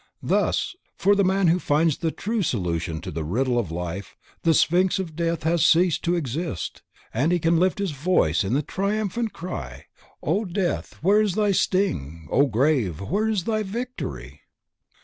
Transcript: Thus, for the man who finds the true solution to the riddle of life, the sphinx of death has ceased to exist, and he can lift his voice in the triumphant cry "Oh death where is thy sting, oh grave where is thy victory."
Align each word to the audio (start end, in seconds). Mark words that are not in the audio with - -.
Thus, 0.23 0.75
for 0.97 1.13
the 1.15 1.23
man 1.23 1.45
who 1.49 1.59
finds 1.59 1.99
the 1.99 2.09
true 2.09 2.41
solution 2.41 3.01
to 3.01 3.11
the 3.11 3.23
riddle 3.23 3.59
of 3.59 3.69
life, 3.71 4.17
the 4.41 4.55
sphinx 4.55 4.97
of 4.97 5.15
death 5.15 5.43
has 5.43 5.63
ceased 5.63 6.03
to 6.05 6.15
exist, 6.15 6.81
and 7.13 7.31
he 7.31 7.37
can 7.37 7.59
lift 7.59 7.77
his 7.77 7.91
voice 7.91 8.43
in 8.43 8.53
the 8.53 8.63
triumphant 8.63 9.31
cry 9.31 9.85
"Oh 10.23 10.43
death 10.43 10.93
where 11.03 11.21
is 11.21 11.35
thy 11.35 11.51
sting, 11.51 12.27
oh 12.31 12.47
grave 12.47 12.99
where 12.99 13.29
is 13.29 13.43
thy 13.43 13.61
victory." 13.61 14.41